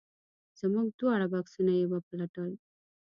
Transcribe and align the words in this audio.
زموږ 0.59 0.87
دواړه 0.99 1.25
بکسونه 1.33 1.71
یې 1.79 1.85
وپلټل. 1.93 2.49